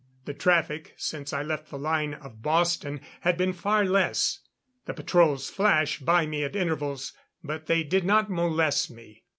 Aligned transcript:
The 0.25 0.33
traffic, 0.33 0.95
since 0.97 1.31
I 1.31 1.43
left 1.43 1.69
the 1.69 1.77
line 1.77 2.15
of 2.15 2.41
Boston, 2.41 3.01
had 3.19 3.37
been 3.37 3.53
far 3.53 3.85
less. 3.85 4.39
The 4.87 4.95
patrols 4.95 5.51
flashed 5.51 6.05
by 6.05 6.25
me 6.25 6.43
at 6.43 6.55
intervals, 6.55 7.13
but 7.43 7.67
they 7.67 7.83
did 7.83 8.03
not 8.03 8.27
molest 8.27 8.89
me. 8.89 9.21